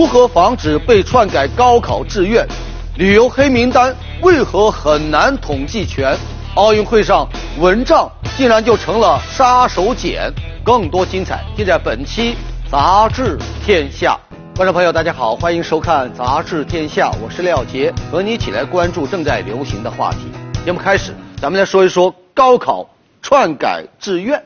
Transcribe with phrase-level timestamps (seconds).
[0.00, 2.48] 如何防止被篡改高考志愿？
[2.96, 6.16] 旅游黑名单为何很难统计全？
[6.54, 7.28] 奥运会上
[7.58, 10.32] 蚊帐竟然就成了杀手锏？
[10.64, 11.44] 更多精彩。
[11.54, 12.32] 尽在本期
[12.70, 14.18] 《杂志天下》。
[14.56, 20.20] 观众朋友，大家好，欢迎收看《杂志天下》，我是廖杰，和你一起来关注正在流行的话题。
[20.64, 22.88] 节目开始，咱们来说一说高考
[23.20, 24.42] 篡改志愿。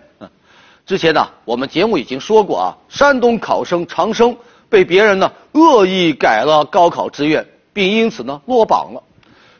[0.85, 4.37] 之前呢，我们节目已经说过啊，山东考生长生
[4.75, 9.01] 被别人呢恶意改了高考志愿，并因此呢落榜了。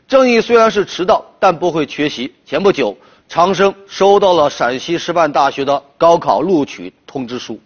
[0.09, 2.35] 正义虽然是迟到，但不会缺席。
[2.45, 2.97] 前不久，
[3.29, 7.61] 长生收到了陕西师范大学的高考录取通知书。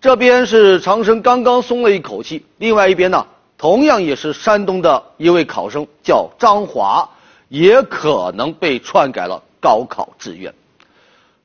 [0.00, 3.26] 这边是长生刚刚松了一口气，另外一边呢，
[3.58, 7.10] 同样也是山东的一位考生，叫张华，
[7.48, 10.54] 也可能被篡改了高考志愿。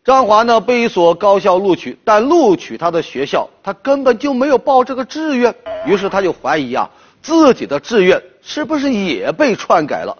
[0.04, 5.54] 张华呢被一所高校录取，但录取他的学校他根本就没有报这个志愿，
[5.86, 6.90] 于是他就怀疑啊
[7.22, 10.18] 自己的志愿是不是也被篡改了？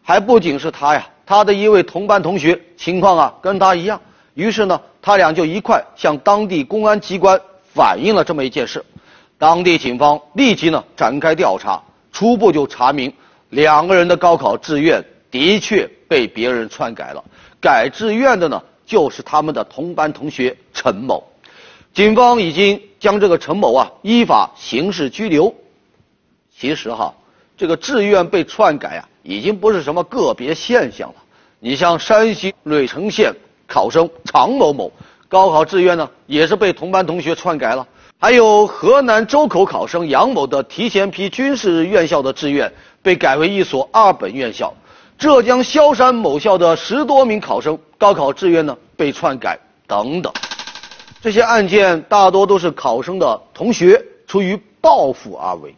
[0.00, 4.00] 还不仅是他呀，他的一位同班同学情况啊跟他一样，
[4.34, 7.40] 于是呢他俩就一块向当地公安机关
[7.74, 8.84] 反映了这么一件事，
[9.38, 11.82] 当地警方立即呢展开调查，
[12.12, 13.12] 初步就查明
[13.50, 17.24] 两个人的高考志愿的确被别人篡改了，
[17.60, 18.62] 改志愿的呢。
[18.86, 21.24] 就是他们的同班同学陈某，
[21.92, 25.52] 警方已经将这个陈某啊依法刑事拘留。
[26.56, 27.12] 其实哈，
[27.56, 31.16] 这个志愿被篡改啊，已经不是什么个别现象了。
[31.58, 33.34] 你像山西芮城县
[33.66, 34.92] 考生常某某，
[35.28, 37.84] 高考志愿呢也是被同班同学篡改了；
[38.18, 44.72] 还有河南周口考生杨某的提前批军事院校的志愿被改为一所二本院校。
[45.18, 50.30] 浙江萧山某校的十多名考生高考志愿呢被篡改等等，
[51.22, 55.74] 这些案件大多都是考生的同学出于报复而为。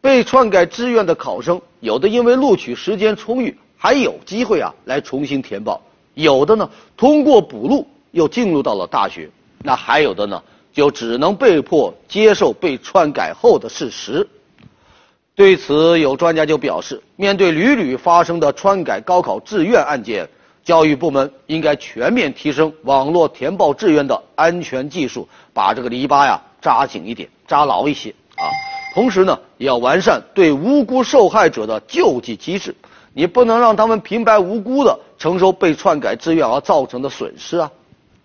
[0.00, 5.80] 被篡改志愿的考生，有的因为录取时间充裕，还有机会啊来重新填报；
[6.14, 9.28] 有的呢通过补录又进入到了大学，
[9.62, 10.40] 那还有的呢
[10.72, 14.26] 就只能被迫接受被篡改后的事实。
[15.40, 20.28] 对此，有专家就表示，面对屡屡发生的篡改高考志愿案件，
[20.62, 28.44] 教育部门应该全面提升网络填报志愿的安全技术，把这个篱笆呀扎紧一点，扎牢一些啊。
[28.94, 32.74] 同时呢，也要完善对无辜受害者的救济机制，
[33.14, 37.72] 你不能让他们平白无故的承受被篡改志愿而造成的损失啊。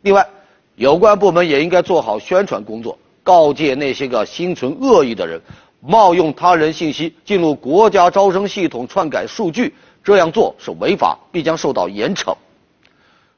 [0.01, 0.27] 另外，
[0.75, 5.39] 有关部门也应该做好宣传工作，告诫那些个心存恶意的人。
[5.87, 9.73] 冒用他人信息进入国家招生系统篡改数据，
[10.03, 12.35] 这样做是违法，必将受到严惩。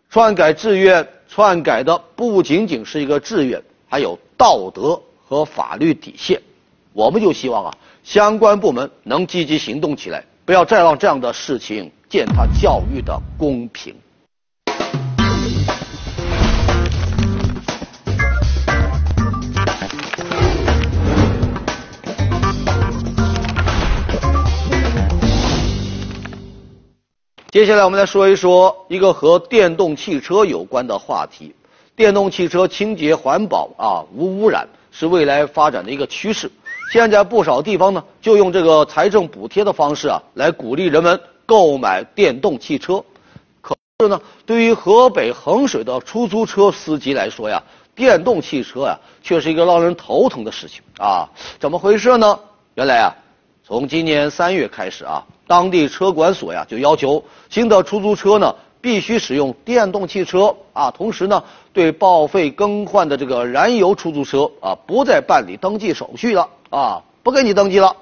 [0.09, 6.41] 篡改志愿，篡改的不仅仅是一个志愿，还有道德和法律底线。
[6.93, 13.93] 我们就希望啊，相关部门能积极行动起来，不要再让这样的事情践踏教育的公平。
[27.57, 31.55] 接下来我们来说一说一个和电动汽车有关的话题。
[31.95, 36.51] 电动汽车清洁环保啊，无污染是未来发展的一个趋势。
[36.91, 43.03] 现在不少地方呢，就用这个财政补贴的方式啊，来鼓励人们购买电动汽车。
[43.59, 47.63] 可是呢，对于河北衡水的出租车司机来说呀，
[47.95, 51.27] 电动汽车呀，却是一个让人头疼的事情啊。
[51.59, 52.39] 怎么回事呢？
[52.75, 53.15] 原来啊，
[53.67, 55.21] 从今年三月开始啊。
[55.45, 67.93] 当地车管所呀，就要求新的出租车呢必须使用电动汽车啊，同时呢，对报废更换的这个燃油出租车啊，不再办理登记手续了啊，不给你登记了。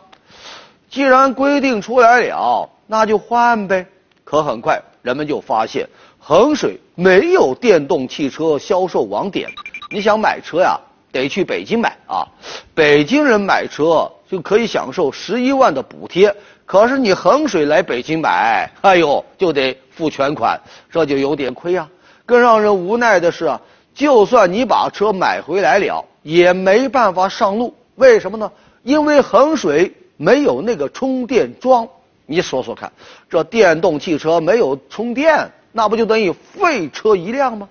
[0.87, 3.87] 既然规定出来了，那就换呗。
[4.23, 9.49] 可很快，人们就发现衡水没有电动汽车销售网点，
[9.89, 10.79] 你想买车呀，
[11.11, 12.27] 得去北京买啊。
[12.75, 16.35] 北京人买车就可以享受十一万的补贴。
[16.65, 20.59] 可是你衡水来北京买，哎呦，就得付全款，
[20.91, 21.89] 这就有点亏啊。
[22.25, 23.61] 更让人无奈的是啊，
[23.93, 27.75] 就算你把车买回来了，也没办法上路。
[27.95, 28.51] 为什么呢？
[28.81, 31.87] 因为衡水没有那个充电桩。
[32.25, 32.91] 你说说看，
[33.29, 37.69] 这电动汽车没有充电，那不就等于废车一辆吗？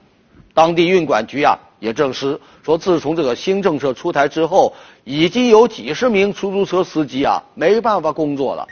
[0.55, 4.73] 当地运管局啊也证实说，自从这个新政策出台之后，
[5.05, 8.67] 已经有几十名出租车司机啊没办法工作了。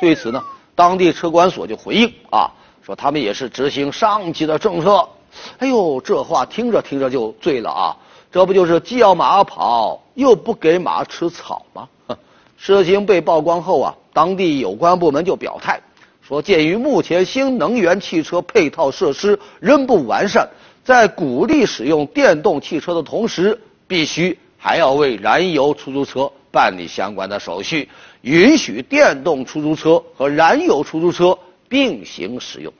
[0.00, 0.42] 对此呢，
[0.74, 2.50] 当地车管所就回应啊，
[2.84, 5.08] 说他们也是执行上级的政策。
[5.58, 7.96] 哎呦，这话听着听着就醉了啊！
[8.32, 11.88] 这不就是既要马跑，又不给马吃草吗？
[12.58, 15.80] 事情被曝光后啊，当地有关部门就表态
[16.26, 20.48] 说，鉴于目前新能源汽车配套设施仍不完善，
[20.86, 27.88] 在鼓励使用电动汽车的同时，必须还要为燃油出租车办理相关的手续，
[28.20, 31.36] 允许电动出租车和燃油出租车
[31.68, 32.72] 并行使用。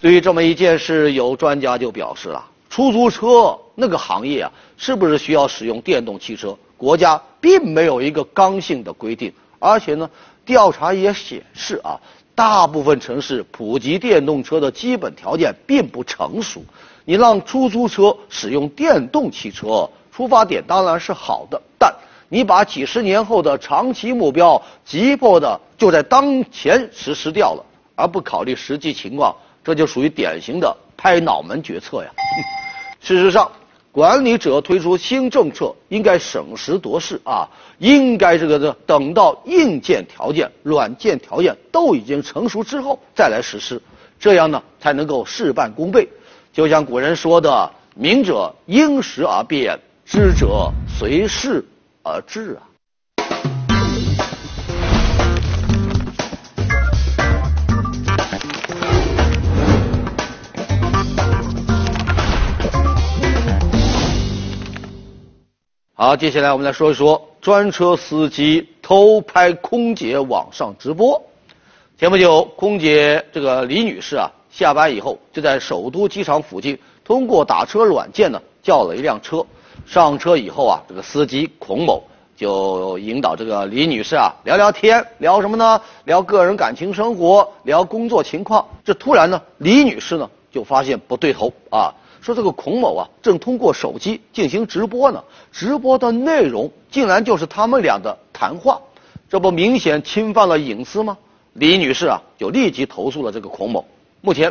[0.00, 6.58] 对于这么一件事，有专家就表示了，出租车那个行业啊，是不是需要使用电动汽车？
[6.76, 10.10] 国家并没有一个刚性的规定，而且呢，
[10.44, 12.00] 调查也显示啊，
[12.34, 16.64] 大部分城市普及电动车的基本条件并不成熟。
[17.04, 21.94] 你让出租车使用电动汽车，出发点当然是好的，但
[22.28, 27.64] 你把几十年后的长期目标急迫的就在当前实施掉了，
[27.94, 29.34] 而不考虑实际情况。
[29.62, 32.10] 这就属于典型的拍脑门决策呀！
[33.00, 33.50] 事实上，
[33.90, 37.48] 管理者推出新政策应该审时度势啊，
[37.78, 43.80] 应该这个的等到硬件条件、软件条件都已经成熟之后再来实施，
[44.18, 46.06] 这样呢才能够事半功倍。
[46.54, 47.68] 就像古人说的
[47.98, 51.64] ：“明者因时而变，知者随事
[52.04, 52.62] 而治啊。”
[65.96, 71.20] 好，接下来我们来说一说专车司机偷拍空姐网上直播。
[71.98, 79.44] 前不久，空姐这个李女士啊，下班以后就在首都机场附近通过打车软件呢叫了一辆车。
[79.84, 82.00] 上车以后啊，这个司机孔某
[82.36, 85.80] 就引导这个李女士啊聊聊天，聊什么呢？
[86.04, 88.64] 聊个人感情生活，聊工作情况。
[88.84, 91.92] 这突然呢，李女士呢就发现不对头啊。
[92.20, 98.80] 说这个孔某啊，正通过手机进行直播呢，直播的内容竟然就是他们俩的谈话，
[99.28, 101.18] 这不明显侵犯了隐私吗？
[101.54, 103.84] 李女士啊，就立即投诉了这个孔某。
[104.24, 104.50] 目前，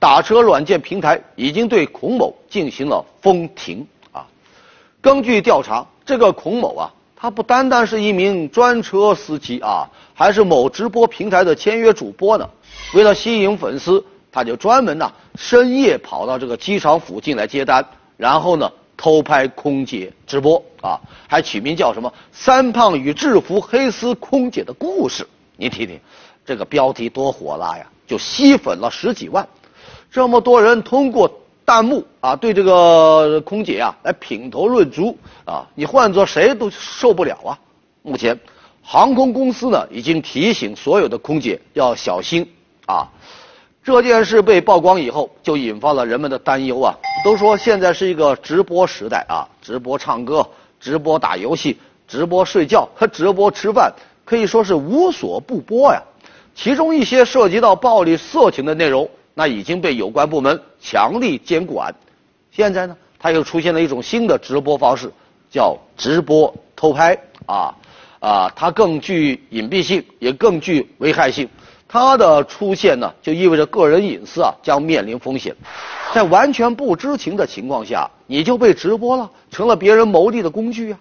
[0.00, 4.26] 打车软件平台已经对孔某进行了封停啊。
[5.00, 12.50] 根据调查，这个孔某啊，他不单单是一名专车司机啊，还是某直播平台的签约主播呢。
[12.94, 14.04] 为了吸引粉丝。
[14.34, 17.86] 他就专门呐深夜跑到这个机场附近来接单，
[18.16, 20.98] 然后呢偷拍空姐直播啊，
[21.28, 25.28] 还取名叫什么“三胖与制服黑丝空姐的故事”。
[25.58, 26.00] 你听听，
[26.46, 29.46] 这个标题多火辣呀，就吸粉了十几万。
[30.10, 37.58] 这么多人通过弹幕啊对这个空姐啊来品头论足啊，你换做谁都受不了啊。
[38.02, 38.38] 目前，
[38.82, 42.46] 航空公司呢已经提醒所有的空姐要小心
[42.86, 43.08] 啊。
[43.84, 46.94] 这件事被曝光以后，就引发了人们的担忧啊！
[47.24, 51.76] 都说现在是一个直播时代啊，直播唱歌、直播打游戏、
[52.06, 53.92] 直播睡觉和 直播吃饭，
[54.24, 56.00] 可以说是无所不播呀。
[56.54, 61.94] 其中一些涉及到暴力、色情的内容，那已经被有关部门强力监管。
[62.50, 65.10] 现在呢，它又出现了一种新的直播方式，
[65.50, 67.74] 叫直播偷拍啊
[68.20, 68.52] 啊！
[68.54, 71.48] 它更具隐蔽性，也更具危害性。
[71.88, 75.54] 它的出现呢，就意味着个人隐私啊将面临风险，
[76.14, 80.98] 在完全不知情的情况下，你就被直播了，成了别人牟利的工具啊。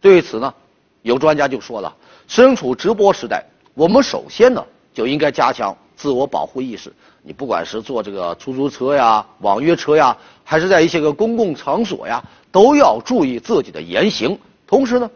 [0.00, 0.54] 对此呢，
[1.02, 1.94] 有专家就说了，
[2.28, 6.92] 身处直播时代，我们首先呢就应该加强自我保护意识。
[7.22, 14.38] 你不管是坐这个出租车呀、网约车呀，还是在一些个公共场所呀，都要注意自己的言行。
[14.66, 15.10] 同时呢，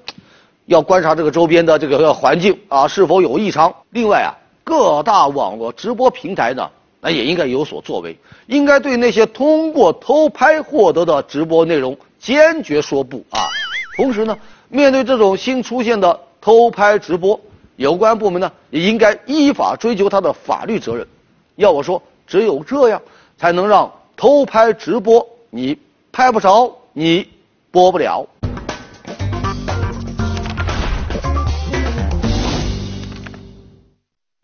[0.67, 3.75] 要观察这个周边的这个环境啊是否有异常。
[3.91, 4.35] 另外啊。
[4.65, 6.69] 各大网络直播平台呢，
[7.00, 8.15] 那也应该有所作为，
[8.49, 13.49] 应该对那些通过偷拍获得的直播内容坚决说不啊！
[13.97, 14.38] 同时呢，
[14.69, 17.41] 面对这种新出现的偷拍直播，
[17.78, 21.06] 有关部门呢也应该依法追究他的法律责任。
[21.54, 23.00] 要我说，只有这样，
[23.37, 25.78] 才能让偷拍直播你
[26.11, 27.28] 拍不着，你
[27.70, 28.26] 播不了。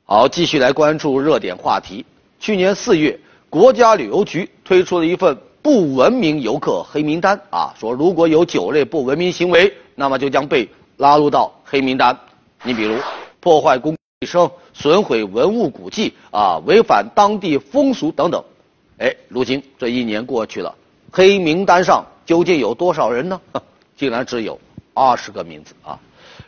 [0.05, 2.07] 好，继续来关注热点话题。
[2.39, 3.19] 去年四月，
[3.51, 12.17] 国家旅游局推出了一份不文明游客黑名单啊，说如果有九类不文明行为，那么就将被拉入到黑名单。
[12.67, 12.97] 你比如
[13.45, 18.43] 破坏公共卫生、损毁文物古迹啊、违反当地风俗等等。
[18.97, 20.75] 哎，如今这一年过去了，
[21.13, 23.39] 黑名单上究竟有多少人呢？
[23.99, 24.59] 竟然只有
[24.95, 26.01] 二十个名字啊！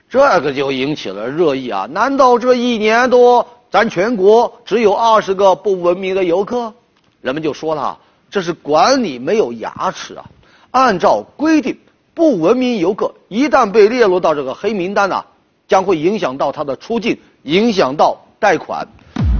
[0.08, 1.86] 这个就引起了热议啊！
[1.92, 6.72] 难道这一年多，咱全国只有二十个不文明的游客？
[7.20, 7.98] 人们就说了，
[8.30, 10.24] 这是管理没有牙齿啊！
[10.70, 11.78] 按照规定，
[12.14, 15.26] 不文明游客一旦被列入到这个黑名单呢，
[15.68, 18.87] 将会影响到他的出境，影响到贷款。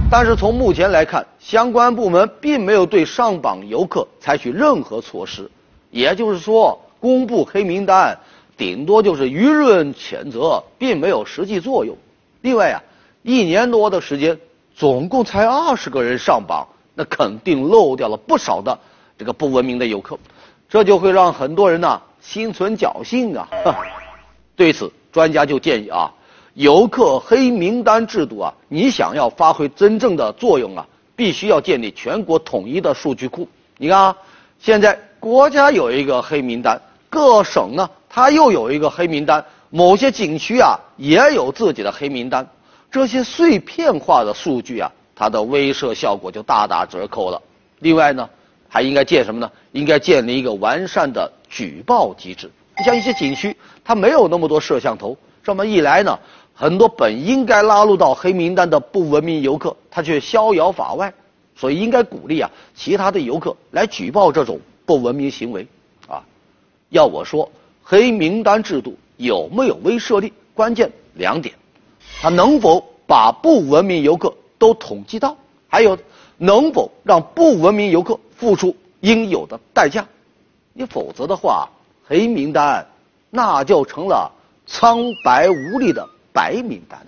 [0.09, 5.49] 但是从目前来看，相关部门并没有对上榜游客采取任何措施，
[5.91, 8.17] 也就是说，公布黑名单，
[8.55, 11.95] 顶多就是舆论谴责，并没有实际作用。
[12.41, 12.81] 另外啊，
[13.21, 14.39] 一年多的时间，
[14.73, 16.65] 总共才二十个人上榜，
[16.95, 18.79] 那肯定漏掉了不少的
[19.17, 20.17] 这个不文明的游客，
[20.69, 23.47] 这就会让很多人呢心存侥幸啊。
[24.55, 26.13] 对此，专家就建议啊。
[26.57, 30.83] 游客黑名单制度啊，你想要发挥真正的作用啊，
[31.15, 33.47] 必须要建立全国统一的数据库。
[33.77, 34.17] 你看啊，
[34.57, 42.47] 现在国家有一个黑名单，各省呢它又有一个黑名单，某些景区啊也有自己的黑名单，
[42.89, 47.39] 这些碎片化的数据啊，它的威慑效果就大打折扣了。
[47.81, 48.27] 另外呢，
[48.67, 49.47] 还应该建什么呢？
[49.73, 52.49] 应该建立一个完善的举报机制。
[52.75, 56.17] 你像一些景区，它没有那么多摄像头，这么一来呢？
[56.59, 61.13] 很多本应该拉入到黑名单的不文明游客，他却逍遥法外，
[61.55, 65.67] 所以应该鼓励啊其他的游客来举报这种不文明行为，
[66.07, 66.23] 啊，
[66.89, 67.51] 要我说，
[67.83, 70.33] 黑名单制度有没有威慑力？
[70.55, 71.53] 关键两点，
[72.19, 75.37] 它能否把不文明游客都统计到？
[75.67, 75.95] 还有，
[76.37, 80.07] 能否让不文明游客付出应有的代价？
[80.73, 81.69] 你否则的话，
[82.07, 82.87] 黑名单
[83.29, 84.31] 那就成了
[84.65, 86.09] 苍白无力的。
[86.37, 87.07] 白名单了。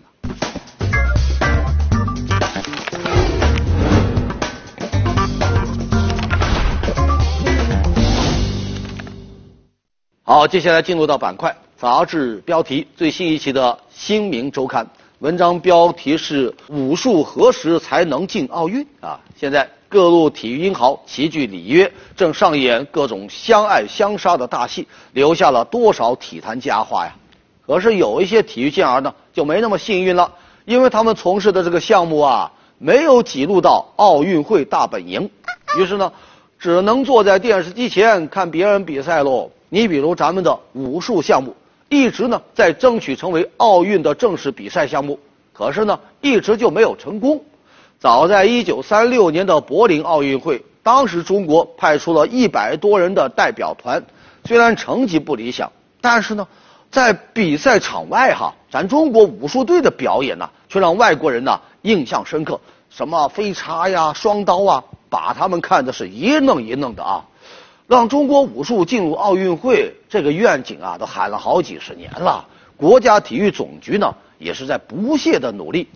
[10.24, 14.84] 好，接下来进入到板块杂志标题，最新一期的《新民周刊》
[15.20, 19.20] 文章标题是“武术何时才能进奥运”啊！
[19.36, 27.16] 现在各路体育英豪齐聚里约，正上演各种相爱相杀的大戏，留下了多少体坛佳话呀！
[27.70, 30.34] 可是有一些体育健儿呢，就没那么幸运了，
[30.66, 35.30] 因为他们从事的这个项目啊，没有挤入到奥运会大本营，
[35.78, 36.12] 于是呢，
[36.58, 39.52] 只能坐在电视机前看别人比赛喽。
[39.70, 41.56] 你比如咱们的武术项目，
[41.90, 45.20] 一直呢在争取成为奥运的正式比赛项目，
[45.54, 47.40] 可是呢，一直就没有成功。
[48.00, 54.04] 早在一九三六年的柏林奥运会，当时中国派出了一百多人的代表团，
[54.46, 55.72] 虽然成绩不理想，
[56.02, 56.48] 但是呢。
[56.92, 62.60] 在比赛场外哈，咱中国武术队的表演呢，却让外国人呢印象深刻。
[62.90, 67.24] 什么飞叉呀、双刀啊，把他们看的是一愣一愣的啊。
[67.88, 72.44] 让中国武术进入奥运会这个愿景啊，都喊了好几十年了。
[72.76, 75.88] 国家体育总局呢，也是在不懈的努力。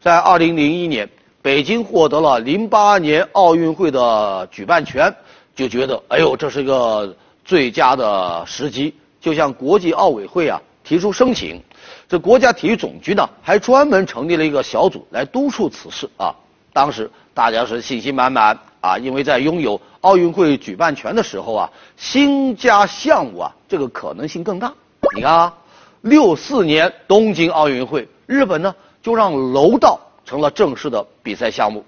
[0.00, 1.08] 在二零零一年，
[1.42, 5.12] 北京获得了零八年奥运会的举办权，
[5.56, 8.94] 就觉得哎呦，这是一个最佳的时机。
[9.28, 11.62] 就向国际奥委会啊提出申请，
[12.08, 16.34] 这国家体育总局呢还专门成立了一个小组来督促此事啊。
[16.72, 24.72] 当时大家是信心满满啊，因为在拥有奥运会举办权的时候啊，新加项目啊这个可能性更大。
[25.14, 25.54] 你看啊，
[26.00, 31.82] 六四年东京奥运会，日本呢就让柔道成了正式的比赛项目；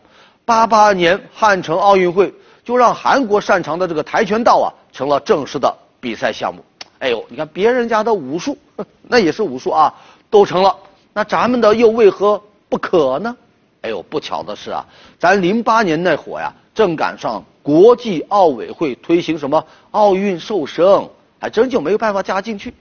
[0.45, 6.63] 八八年汉城奥运会就让韩国擅长的这个跆拳道啊成了正式的比赛项目。
[7.01, 8.57] 哎呦，你看别人家的武术，
[9.03, 9.93] 那也是武术啊，
[10.31, 10.77] 都成了，
[11.13, 13.37] 那咱们的又为何不可呢？
[13.81, 14.85] 哎呦，不巧的是啊，
[15.19, 21.09] 咱零八年那会儿呀，正赶上国际奥委会推行什么奥运瘦身，
[21.41, 22.75] 还真就没有办法加进去。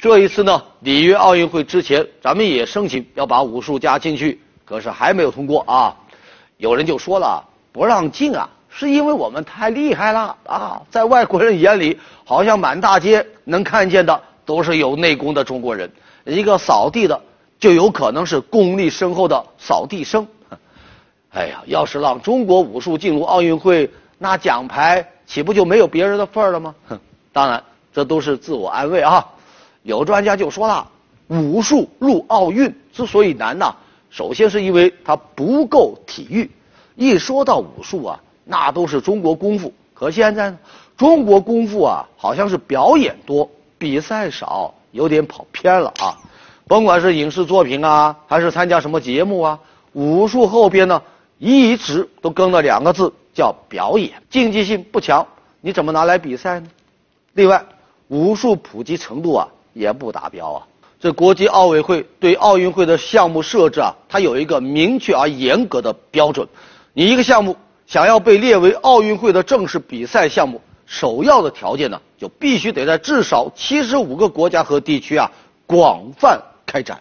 [0.00, 5.96] 这一次呢，里约奥运会之前，咱们也申请要把武术加进去，可是还没有通过啊。
[6.56, 8.48] 有人就说了，不让进啊。
[8.74, 15.90] 是因为我们太厉害了啊，在外国人眼里，好像满大街能看见的都是有内功的中国人，
[16.24, 17.20] 一个扫地的
[17.60, 20.26] 就有可能是功力深厚的扫地僧。
[21.34, 26.74] 哎呀，要是让中国武术进入奥运会，那奖牌岂不就没有别人的份儿了吗？
[26.88, 26.98] 哼，
[27.30, 27.62] 当然，
[27.92, 29.26] 这都是自我安慰啊。
[29.82, 30.88] 有专家就说了，
[31.28, 33.74] 武术入奥运之所以难呐，
[34.08, 36.50] 首先是因为它不够体育。
[36.94, 38.20] 一说到武术啊。
[38.44, 40.58] 那都是中国功夫，可现在呢，
[40.96, 46.18] 中国功夫啊，好像是表演多，比赛少，有点跑偏了啊。
[46.66, 49.58] 甭管是影视作品啊，还是参加什么节目啊，
[49.92, 51.02] 武术后边呢，
[51.38, 55.26] 一直都跟了两个字，叫表演，竞技性不强，
[55.60, 56.68] 你怎么拿来比赛呢？
[57.34, 57.64] 另外，
[58.08, 60.66] 武术普及程度啊，也不达标啊。
[60.98, 66.48] 这国际奥委会对奥运会的项目设置啊，它有一个明确而严格的标准，
[66.92, 67.56] 你一个项目。
[67.86, 75.30] 想要被列为奥运会的正式比赛项目，首要的条件呢，就必须得在至少七十五个国家和地区啊
[75.66, 77.00] 广泛开展。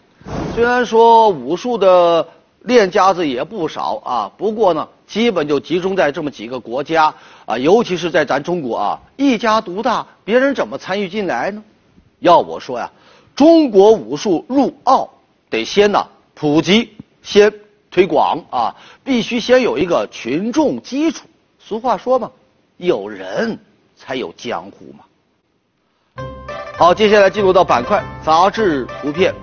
[0.53, 2.27] 虽然说武术的
[2.63, 7.13] 练家子也不少啊，不过呢，基本就集中在这么几个国家
[7.45, 11.63] 啊，尤其是在咱中国啊，一家独大，别人怎么参与进来呢？
[12.19, 12.91] 要我说呀，
[13.35, 15.09] 中国武术入奥
[15.50, 16.91] 得先呢普及，
[17.23, 17.51] 先
[17.91, 21.27] 推广啊，必须先有一个群众基础。
[21.60, 22.31] 俗话说嘛，
[22.77, 23.60] 有人
[23.95, 26.24] 才有江湖嘛。
[26.77, 29.33] 好，接下来进入到板块杂志图片。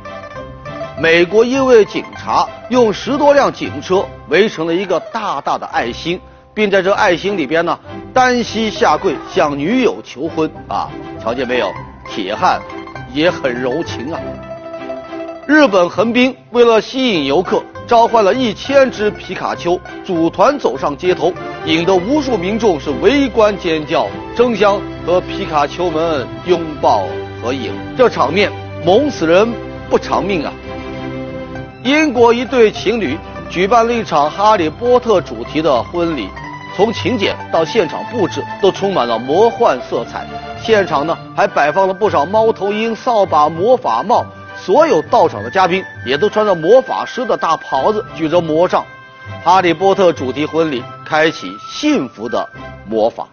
[1.01, 6.21] 美国一位警察用十多辆警车围成了一个大大的爱心，
[6.53, 7.79] 并在这爱心里边呢
[8.13, 10.91] 单膝下跪向女友求婚啊！
[11.23, 11.71] 瞧见没有，
[12.09, 12.61] 铁汉
[13.13, 14.19] 也很柔情啊。
[15.47, 21.33] 日本横滨为了吸引游客，召唤了一千只皮卡丘组团走上街头，
[21.65, 27.05] 引得无数民众是围观尖叫，争相和皮卡丘们拥抱
[27.43, 27.73] 合影。
[27.97, 28.53] 这场面
[28.85, 29.51] 萌死人
[29.89, 30.53] 不偿命啊！
[31.83, 33.19] 英国一对情侣
[33.49, 36.29] 举办了一场哈利波特主题的婚礼，
[36.77, 40.27] 从请柬到现场布置都充满了魔幻色彩。
[40.63, 44.27] 现场呢还摆放了不少猫头鹰、扫把、魔法帽，
[44.65, 48.85] 所有到场的嘉宾也都穿着魔法师的大袍子，举着魔杖。
[49.45, 52.49] 哈利波特主题婚礼开启幸福的
[52.87, 53.27] 魔法。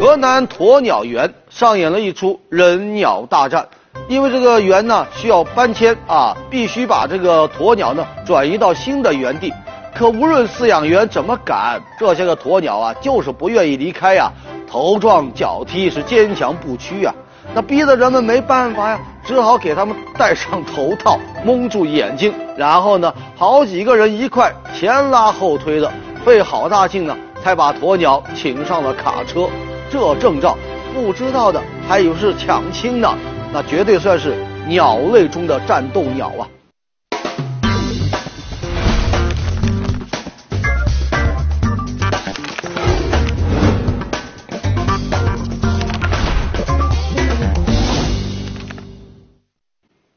[0.00, 3.66] 河南鸵鸟园上演了一出人鸟大战。
[4.08, 9.52] 因为这个园呢需要搬迁啊，必须把这个鸵鸟呢转移到新的园地。
[9.94, 14.32] 可无论饲养员怎么赶，这些个鸵鸟啊就是不愿意离开呀，
[14.66, 17.14] 头撞脚踢是坚强不屈啊。
[17.54, 25.90] 那逼得人们没办法呀，只好给他们戴上头套，蒙住眼睛，然后呢好几个人一块前拉后推的，
[26.24, 29.48] 费好大劲呢才把鸵鸟请上了卡车。
[29.90, 30.56] 这阵仗
[30.94, 33.14] 不知道的还以为是抢亲呢。
[33.52, 34.34] 那绝对算是
[34.66, 36.48] 鸟类中的战斗鸟啊！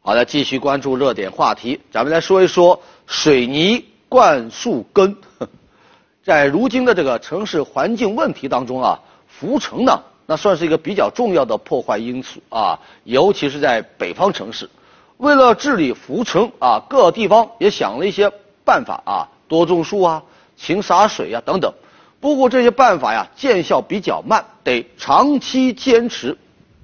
[0.07, 5.17] 好的，继续关注热点话题，咱们来说一说水泥灌树根。
[6.23, 9.99] 在如今的这个城市环境问题当中啊，浮城呢？
[10.27, 14.69] 那算是一个比较重要的破坏因素啊，尤其是在北方城市。
[15.17, 18.31] 为了治理浮城啊，各地方也想了一些
[18.63, 20.21] 办法啊，多种树啊，
[20.55, 21.73] 勤洒水呀等等。
[22.19, 26.37] 不过这些办法呀，见效比较慢，得长期坚持。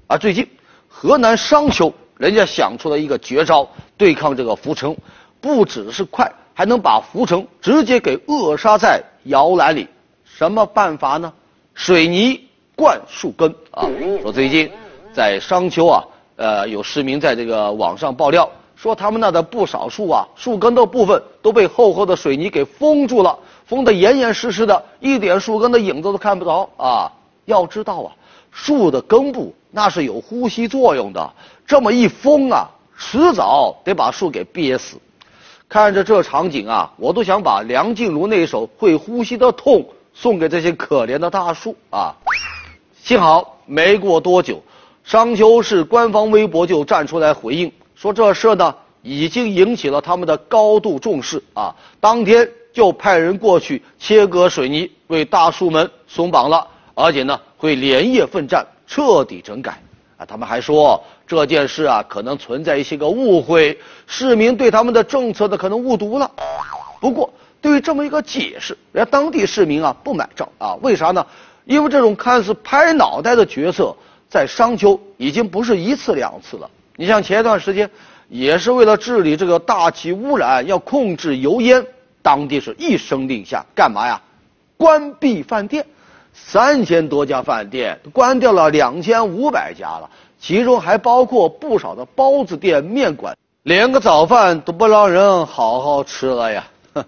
[0.07, 0.49] 而最近，
[0.87, 4.95] 河南商丘人家想出了一个绝招，对抗这个浮城，
[5.41, 9.87] 不只是快，还能把浮城直接给扼杀在摇篮里。
[10.23, 11.33] 什么办法呢？
[11.73, 12.39] 水泥。
[12.73, 13.85] 灌树根啊！
[14.23, 14.71] 说最近
[15.13, 16.03] 在商丘啊，
[16.35, 27.11] 呃，有市民在这个网上爆料，说他们那的不少树啊，树根的部分都被厚厚的水泥给封住了，封得严严实实的，一点树根的影子都看不着啊！
[27.45, 28.09] 要知道啊，
[28.51, 31.33] 树的根部那是有呼吸作用的，
[31.65, 34.97] 这么一封啊，迟早得把树给憋死。
[35.69, 39.81] 看着这场景啊，我都想把梁静茹那首《会呼吸的痛》
[40.13, 42.13] 送给这些可怜的大树啊！
[43.01, 44.61] 幸好没过多久，
[45.05, 59.81] 商丘市官方微博就站出来回应，说这事呢已经引起了他们的高度重视啊，当天就派人过去切割水泥，为大树们松绑了，而且呢会连夜奋战，彻底整改。
[60.17, 66.29] 啊，他们还说这件事啊可能存在一些个误会，市民对他们的政策的可能误读了。
[66.99, 71.25] 不过对于这么一个解释，人家当地市民啊不买账啊，为啥呢？
[71.63, 73.95] 因为这种看似拍脑袋的决策，
[74.29, 76.69] 在商丘已经不是一次两次了。
[76.97, 77.89] 你像前一段时间，
[78.27, 81.83] 也是为了治理这个大气污染，要控制油烟，
[82.21, 84.21] 当地是一声令下，干嘛呀？
[84.75, 85.85] 关闭饭店，
[86.33, 96.67] 三千多家饭店关掉了两千五百家了，其中还包括不少的包子店、面馆，连个早饭都不让人好好吃了呀！
[96.93, 97.05] 哼，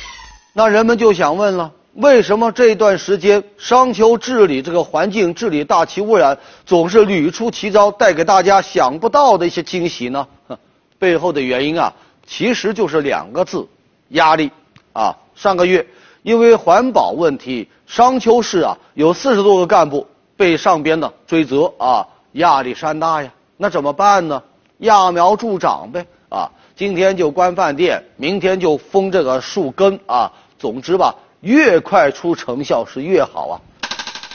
[0.54, 1.72] 那人们就想问了。
[1.94, 10.26] 为什么这段时间商丘治理这个环境、治理大气污染，总是屡出奇招，带给大家想不到的一些惊喜呢？
[10.98, 11.92] 背后的原因啊，
[12.26, 13.68] 其实就是两个字：
[14.08, 14.50] 压力。
[14.94, 15.86] 啊，上个月
[16.22, 23.30] 因为环保问题，商丘市啊有四十多个干部被上边呢追责啊，压力山大呀。
[23.58, 24.42] 那怎么办呢？
[24.80, 26.06] 揠苗助长呗。
[26.30, 30.32] 啊，今天就关饭店，明天就封这个树根啊。
[30.58, 31.14] 总之吧。
[31.42, 33.60] 越快出成效是越好啊，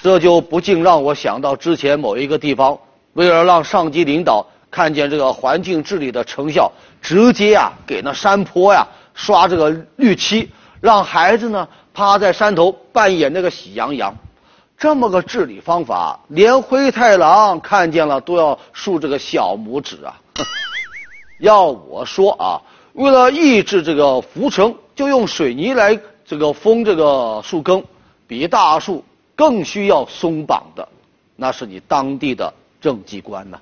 [0.03, 2.77] 这就不禁让我想到之前某一个地方，
[3.13, 14.15] 为了让上级领导看见这个环境治理的成效，直接啊给那山坡呀刷这个绿漆，让孩子呢趴在山头扮演那个喜羊羊。
[14.77, 20.21] 这么个治理方法，连灰太狼看见了都要竖这个小拇指啊！
[21.41, 22.61] 要我说啊，
[22.93, 27.83] 为了抑制这个浮尘，就用水泥来这个封这个树根，
[28.27, 29.03] 比大树
[29.35, 30.87] 更需要松绑的，
[31.35, 33.59] 那是你当地的政绩官呐。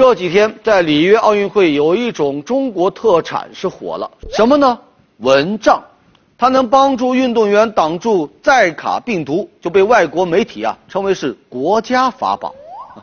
[0.00, 4.78] 这几天在里约奥运会有一种中国特产是火了，什么呢？
[5.18, 5.84] 蚊帐，
[6.38, 12.54] 它能帮助运动员挡住载卡病毒，就被外国媒体啊称为是国家法宝。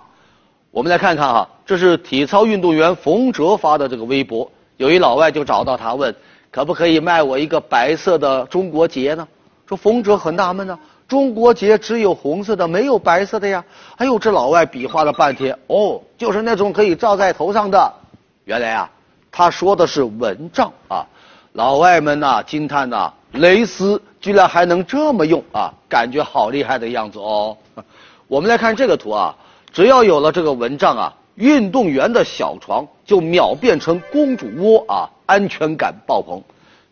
[0.71, 6.15] 我们来看看哈，这是体操运动员冯喆发的这个微博，有一老外就找到他问，
[6.49, 9.27] 可不可以卖我一个白色的中国结呢？
[9.67, 10.79] 说冯喆很纳闷呢。
[11.07, 13.63] 中国结只有红色的，没有白色的呀！
[13.95, 17.93] 哎呦，这老外比划了半天，哦，就是那种可以罩在头上的。
[18.43, 18.89] 原来啊，
[19.31, 21.05] 他说的是蚊帐啊！
[21.53, 27.55] 老外们呐惊叹呐，蕾丝居然还能这么用啊，感觉好厉害的样子哦。
[28.27, 29.35] 我们来看这个图啊，
[29.71, 36.43] 只要有了这个蚊帐啊，运动员的小床就秒变成公主窝啊，安全感爆棚。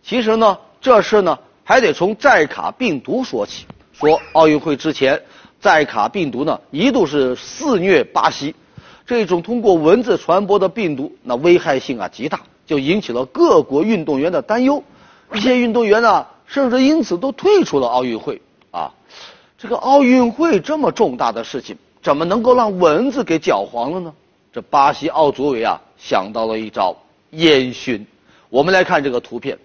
[0.01, 3.65] 其实呢，这事呢还得从寨卡病毒说起。
[3.97, 5.21] 说奥运会之前，
[5.61, 8.53] 寨卡病毒呢一度是肆虐巴西，
[9.05, 14.83] 这种通过蚊子传播的病毒，那危害性啊极大，就引起了各国运动员的担忧。
[15.33, 18.41] 一些运动员呢，甚至因此都退出了奥运会。
[18.69, 18.91] 啊，
[19.57, 24.13] 这个奥运会这么重大的事情，怎么能够让蚊子给搅黄了呢？
[24.51, 26.93] 这巴西奥组委啊想到了一招
[27.31, 28.05] 烟熏。
[28.49, 29.57] 我们来看这个图片，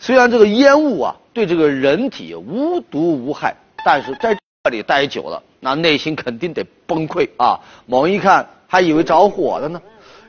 [0.00, 3.54] 虽然这个烟雾啊对这个人体无毒无害。
[3.86, 7.60] 但是在这里待久了，那内心肯定得崩溃啊！
[7.86, 9.80] 猛一看，还以为着火了呢。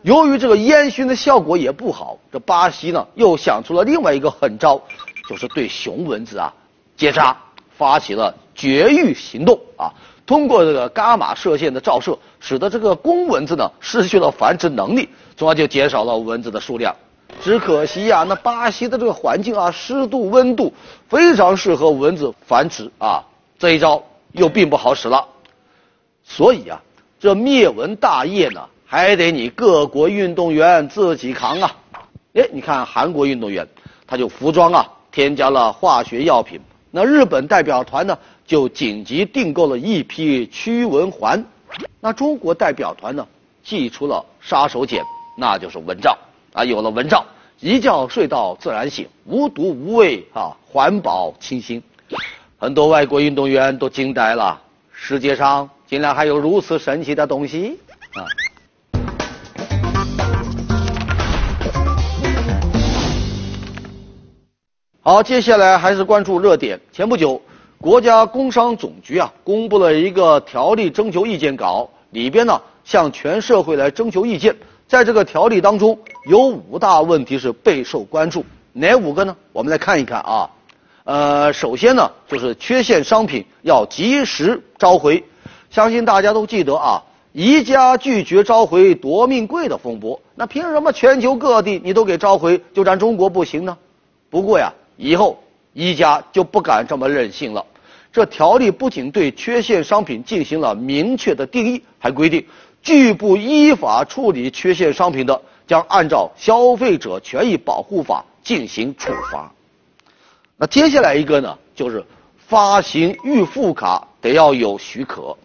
[0.04, 4.80] 由于这个烟熏的效果也不好，这巴西呢又想出了另外一个狠招，
[5.28, 6.54] 就是对雄蚊子啊
[6.96, 7.36] 结扎，
[7.76, 9.92] 发起了绝育行动啊！
[10.28, 16.96] 通过这个伽马射线的照射，使得这个公蚊子呢失去了繁殖能力，从而就减少了蚊子的数量。
[17.42, 20.72] 只可惜呀，那巴西的这个环境啊，湿度、温度
[21.10, 23.24] 非常适合蚊子繁殖啊。
[23.60, 25.28] 这一招又并不好使了，
[26.24, 26.80] 所以啊，
[27.20, 31.76] 这灭蚊大业呢，还得你各国运动员自己扛啊！
[32.34, 33.68] 哎，你看韩国运动员，
[34.06, 36.60] 他就服装啊添加了化学药品；
[36.92, 38.16] 那日本代表团呢，
[38.46, 41.42] 就紧急订购了一批驱蚊环；
[42.00, 43.28] 那中国代表团呢，
[43.64, 45.02] 寄出了杀手锏，
[45.36, 46.16] 那就是蚊帐
[46.54, 46.64] 啊！
[46.64, 47.26] 有了蚊帐，
[47.60, 51.82] 一觉睡到自然醒，无毒无味啊，环保清新。
[52.60, 54.60] 很多外国运动员都惊呆了，
[54.92, 57.78] 世界上竟然还有如此神奇的东西
[58.16, 58.26] 啊！
[65.02, 66.80] 好，接下来还是关注热点。
[66.92, 67.40] 前不久，
[67.80, 74.56] 国家工商总局啊公布了一个条例征求意见稿，里边呢向全社会来征求意见。
[74.88, 75.96] 在这个条例当中，
[76.28, 78.44] 有五大问题是备受关注，
[78.74, 79.38] 哪五个呢？
[79.54, 80.50] 我们来看一看啊。
[81.08, 85.24] 呃，首先呢，就是缺陷商品要及时召回。
[85.70, 90.20] 相信大家都记得啊，宜家拒绝召回夺命柜的风波。
[90.36, 93.78] 那凭什么全球各地你都给召回，就咱中国不行呢？
[94.30, 95.42] 不过呀，以后
[95.72, 97.66] 宜家就不敢这么任性了。
[98.12, 102.46] 这条例不仅对缺陷商品进行了明确的定义，还规定，
[102.84, 109.50] 拒不依法处理缺陷商品的，将按照《消费者权益保护法》进行处罚。
[110.60, 112.04] 那接下来一个呢，就是
[112.36, 115.38] 发行预付卡得要有许可，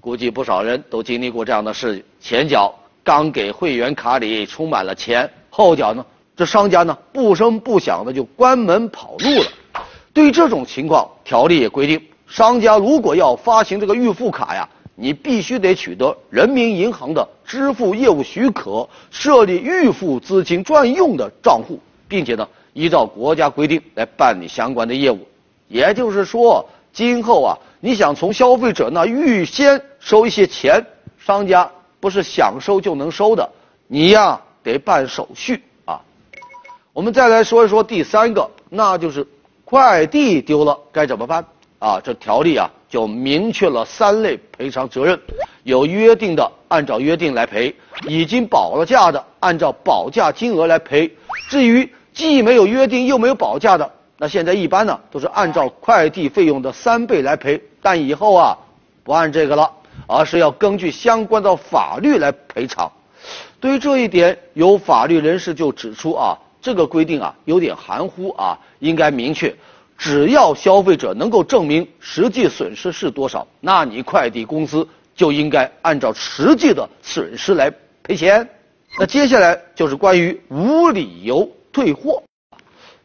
[0.00, 6.06] 估计不少人都经历过这样的事情：前脚刚给会员卡里充满了钱，后脚呢，
[6.36, 9.46] 这商家呢不声不响的就关门跑路了。
[10.14, 22.46] 对于这种情况，条例也规定，商家如果要发行这个预付卡呀，你必须得取得人民银行的支付业务许可，设立预付资金专用的账户，并且呢。
[22.72, 25.26] 依照国家规定来办理相关的业务，
[25.68, 30.84] 也就是说，今后啊，你想从消费者那预先收一些钱，
[31.18, 33.48] 商家不是想收就能收的，
[33.86, 36.00] 你呀得办手续啊。
[36.92, 39.26] 我们再来说一说第三个，那就是
[39.64, 41.44] 快递丢了该怎么办
[41.78, 42.00] 啊？
[42.02, 45.18] 这条例啊就明确了三类赔偿责任，
[45.64, 47.74] 有约定的按照约定来赔，
[48.08, 51.10] 已经保了价的按照保价金额来赔。
[51.48, 57.62] 至于既没有约定又没有保价的，那现在一般呢都是按照快递费用的三倍来赔。
[57.82, 58.58] 但以后啊，
[59.02, 59.70] 不按这个了，
[60.06, 62.90] 而是要根据相关的法律来赔偿。
[63.60, 69.54] 对于这一点，有法律人士就指出啊，这个规定啊有点含糊啊，应该明确。
[69.96, 77.70] 只要消费者能够证明实际损失是多少，那你快递公司就应该按照实际的损失来
[78.02, 78.48] 赔钱。
[78.98, 82.22] 那接下来就是关于无理由退货。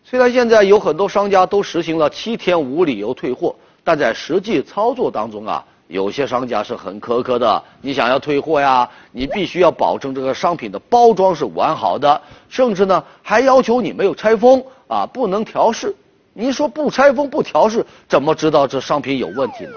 [0.04, 7.64] 虽然现在有很多商家都实行了七天无理由退货，但在实际操作当中啊，有些商家是很苛刻的。
[7.82, 15.96] 你想要退货呀，你必须要保证这个商品的包装是完好的，甚至呢还要求你没有拆封啊，不能调试。
[16.34, 19.72] 你说不拆封不调试，怎么知道这商品有问题呢？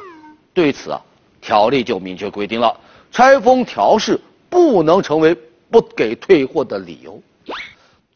[0.53, 1.01] 对此啊，
[1.41, 2.77] 条例就明确规定了，
[3.11, 4.21] 拆封调试
[4.51, 5.35] 不能成为
[5.71, 7.19] 不给退货的理由。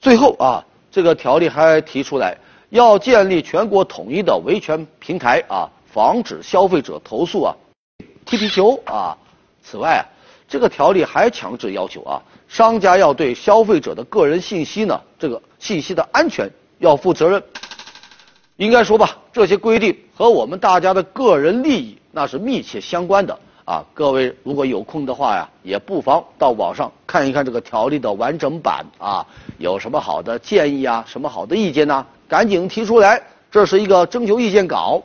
[0.02, 2.36] 最后啊，这个条例还提出来，
[2.70, 7.54] 要建立全国统一的维权平台啊，防止消费者投诉啊、
[8.26, 9.16] 踢皮球啊。
[9.62, 10.02] 此外啊，
[10.48, 17.40] 这个条例还强制要求啊，商家要对消费者的个人信息呢，这个信息的安全要负责任。
[18.56, 23.84] 应该说吧，这些规定和我们大家的个人利益那是密切相关的啊！
[23.94, 29.26] 各位如果有空的话呀，也不妨到网上看一看这个条例的完整版啊，
[29.58, 32.04] 有什么好的建议啊，什么好的意见呢？
[32.28, 35.02] 赶紧提出来，这是一个征求意见稿。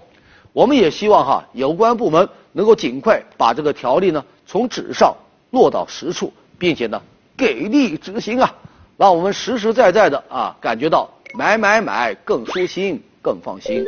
[0.53, 5.15] 我们也希望哈，有关部门能够尽快把这个条例呢从纸上
[5.51, 7.01] 落到实处，并且呢
[7.35, 8.55] 给力执行啊，
[8.97, 13.01] 让我们实实在在的啊感觉到买买买更舒心。
[13.19, 13.83] 更放心。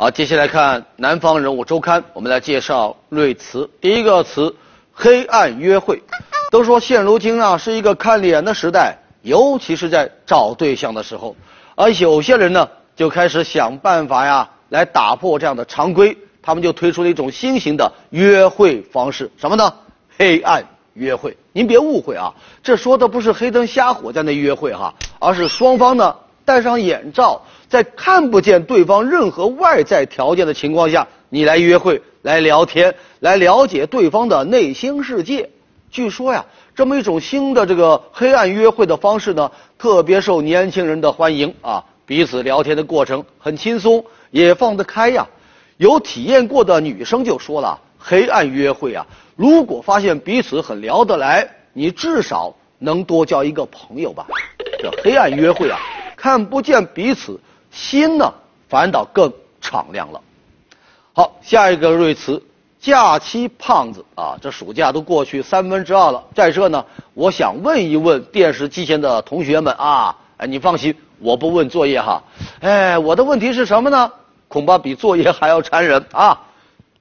[0.00, 3.68] 好，接下来看《南方人物周刊》，我们来介绍瑞词。
[3.80, 4.54] 第一个词
[4.94, 6.00] “黑暗约会”。
[6.52, 11.34] 都说现如今啊是一个看脸的时代，尤其是在找对象的时候，
[11.74, 14.48] 而有些人呢就开始想办法呀。
[14.68, 19.74] 来打破这样的常规，他们就推出了一种新型的约会方式，什么呢？
[20.16, 21.36] 黑暗约会。
[21.52, 22.32] 您别误会啊，
[22.62, 35.50] 这说的不是黑灯瞎火在那约会哈，而是双方呢戴上眼罩，在看不见对方任何外在条件的情况下，你来约会、来聊天、来了解对方的内心世界。
[35.90, 44.04] 据说呀，这么一种新的这个黑暗约会的方式呢，特别受年轻人的欢迎啊，彼此聊天的过程很轻松。
[44.30, 45.26] 也放得开呀，
[45.78, 54.26] 有体验过的女生就说了：“黑暗约会啊，如果发现彼此很聊得来，你至少能多交一个朋友吧。
[54.78, 55.78] 这黑暗约会啊，
[56.14, 58.32] 看不见彼此，心呢
[58.68, 60.20] 反倒更敞亮了。”
[61.14, 62.42] 好，下一个瑞词，
[62.80, 70.94] 假期胖子啊，这暑假都过去三分之二了，在这呢，我想问一问电视机前的同学们啊，哎，你放心。
[71.20, 72.22] 我不问作业哈，
[72.60, 74.12] 哎，我的问题是什么呢？
[74.46, 76.40] 恐怕比作业还要残忍啊！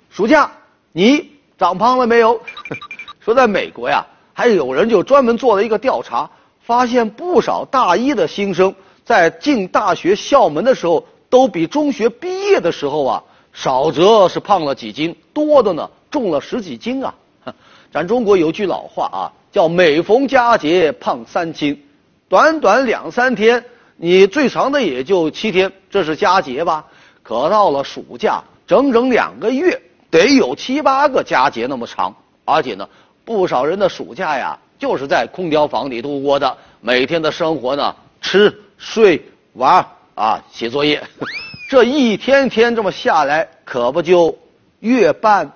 [0.09, 0.49] 暑假
[0.91, 2.41] 你长胖了没有？
[3.23, 4.03] 说在美国呀，
[4.33, 6.27] 还有人就专门做了一个调查，
[6.61, 8.73] 发现不少大一的新生
[9.07, 17.15] 在进大学校门的时候，都比中学毕业的时候啊，少则是胖了几斤，多的呢重了十几斤啊！
[17.89, 21.81] 咱中国有句老话啊，叫每逢佳节胖三斤，
[22.27, 23.63] 短短两三天。
[23.95, 26.85] 你最长的也就七天，这是佳节吧？
[27.23, 32.13] 可到了暑假，整整两个月，得有七八个佳节那么长。
[32.43, 32.87] 而且呢，
[33.23, 39.85] 不少人的暑假呀，就是在空调房里度过的，每天的生活呢，吃睡玩
[40.15, 41.03] 啊，写作业，
[41.69, 44.37] 这一天天这么下来，可不就
[44.79, 45.51] 越办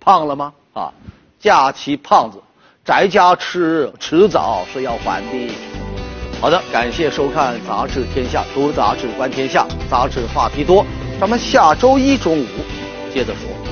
[0.00, 0.52] 胖了吗？
[0.72, 0.92] 啊，
[1.38, 2.38] 假期胖子，
[2.84, 5.50] 宅家吃，迟早是要还的。
[6.40, 10.84] 好的，感谢收看《杂志天下》，读杂志观天下，杂志话题多。
[11.18, 12.46] 咱们下周一中午
[13.12, 13.65] 接着说。